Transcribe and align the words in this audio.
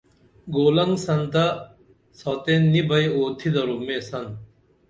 گولنگ 0.53 0.95
سنتہ 1.05 1.45
ساتین 2.19 2.61
نی 2.71 2.81
بئی 2.87 3.07
اُوتھی 3.15 3.49
درو 3.53 3.77
مے 3.85 3.97
سن 4.09 4.25